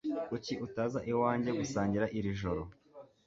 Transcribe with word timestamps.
Kuki 0.27 0.53
utaza 0.65 0.99
iwanjye 1.11 1.49
gusangira 1.59 2.05
iri 2.17 2.31
joro? 2.39 2.61